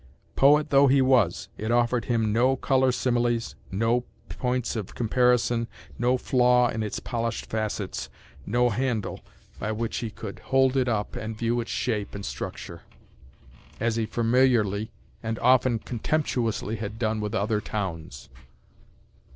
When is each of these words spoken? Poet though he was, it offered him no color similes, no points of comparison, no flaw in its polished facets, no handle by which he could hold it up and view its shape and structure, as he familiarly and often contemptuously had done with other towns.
Poet 0.35 0.71
though 0.71 0.87
he 0.87 0.99
was, 0.99 1.47
it 1.59 1.69
offered 1.69 2.05
him 2.05 2.33
no 2.33 2.55
color 2.55 2.91
similes, 2.91 3.53
no 3.69 4.03
points 4.29 4.75
of 4.75 4.95
comparison, 4.95 5.67
no 5.99 6.17
flaw 6.17 6.69
in 6.69 6.81
its 6.81 6.99
polished 6.99 7.45
facets, 7.45 8.09
no 8.43 8.71
handle 8.71 9.19
by 9.59 9.71
which 9.71 9.97
he 9.97 10.09
could 10.09 10.39
hold 10.39 10.75
it 10.75 10.87
up 10.87 11.15
and 11.15 11.37
view 11.37 11.61
its 11.61 11.69
shape 11.69 12.15
and 12.15 12.25
structure, 12.25 12.81
as 13.79 13.95
he 13.95 14.07
familiarly 14.07 14.89
and 15.21 15.37
often 15.37 15.77
contemptuously 15.77 16.77
had 16.77 16.97
done 16.97 17.21
with 17.21 17.35
other 17.35 17.61
towns. 17.61 18.27